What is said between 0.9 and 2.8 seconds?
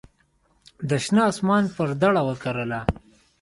شنه اسمان پر دړه وکرله